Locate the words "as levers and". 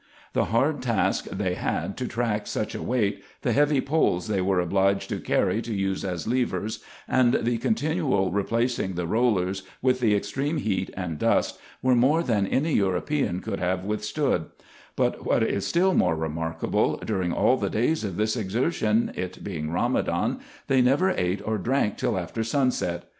6.03-7.35